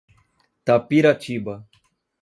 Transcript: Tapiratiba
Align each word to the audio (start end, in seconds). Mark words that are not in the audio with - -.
Tapiratiba 0.65 1.55